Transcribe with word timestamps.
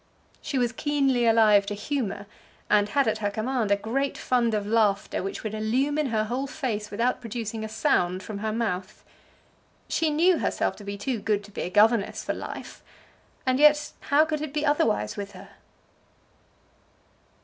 She 0.41 0.57
was 0.57 0.71
keenly 0.71 1.27
alive 1.27 1.67
to 1.67 1.75
humour, 1.75 2.25
and 2.71 2.89
had 2.89 3.07
at 3.07 3.19
her 3.19 3.29
command 3.29 3.69
a 3.69 3.75
great 3.75 4.17
fund 4.17 4.55
of 4.55 4.65
laughter, 4.65 5.21
which 5.21 5.43
would 5.43 5.53
illumine 5.53 6.07
her 6.07 6.23
whole 6.23 6.47
face 6.47 6.89
without 6.89 7.21
producing 7.21 7.63
a 7.63 7.69
sound 7.69 8.23
from 8.23 8.39
her 8.39 8.51
mouth. 8.51 9.05
She 9.87 10.09
knew 10.09 10.39
herself 10.39 10.75
to 10.77 10.83
be 10.83 10.97
too 10.97 11.19
good 11.19 11.43
to 11.43 11.51
be 11.51 11.61
a 11.61 11.69
governess 11.69 12.23
for 12.23 12.33
life; 12.33 12.81
and 13.45 13.59
yet 13.59 13.91
how 13.99 14.25
could 14.25 14.41
it 14.41 14.55
be 14.55 14.65
otherwise 14.65 15.17
with 15.17 15.33
her? 15.33 15.49